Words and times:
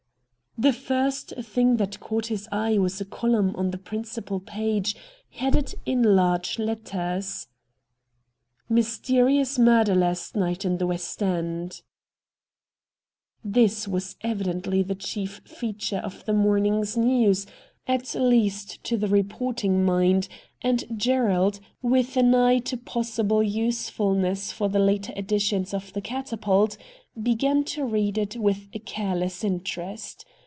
The 0.57 0.73
first 0.73 1.33
thing 1.41 1.77
that 1.77 2.01
caught 2.01 2.25
his 2.27 2.49
eye 2.51 2.77
was 2.77 2.99
a 2.99 3.05
column 3.05 3.55
on 3.55 3.71
the 3.71 3.77
principal 3.77 4.41
page 4.41 4.97
headed 5.29 5.73
in 5.85 6.03
large 6.03 6.59
letters:— 6.59 7.47
'MYSTERIOUS 8.69 9.57
MURDER 9.57 9.95
LAST 9.95 10.35
NIGHT 10.35 10.65
IN 10.65 10.77
THE 10.77 10.85
WEST 10.85 11.23
END!' 11.23 11.81
1 13.41 13.53
66 13.53 13.53
RED 13.53 13.53
DIAMONDS 13.53 13.55
This 13.73 13.87
was 13.87 14.15
evidently 14.21 14.83
the 14.83 14.93
chief 14.93 15.41
feature 15.45 15.99
of 16.03 16.25
the 16.25 16.33
morning's 16.33 16.97
news, 16.97 17.47
at 17.87 18.13
least 18.13 18.83
to 18.83 18.97
the 18.97 19.07
reporting 19.07 19.85
mind; 19.85 20.27
and 20.61 20.83
Gerald, 20.97 21.61
with 21.81 22.17
an 22.17 22.35
eye 22.35 22.59
to 22.59 22.75
possible 22.75 23.41
usefulness 23.41 24.51
for 24.51 24.67
the 24.67 24.79
later 24.79 25.13
editions 25.15 25.73
of 25.73 25.93
the' 25.93 26.01
Catapult,' 26.11 26.77
began 27.19 27.63
to 27.63 27.85
read 27.85 28.17
it 28.17 28.35
with 28.35 28.67
a 28.73 28.79
careless 28.79 29.45
interest. 29.45 30.25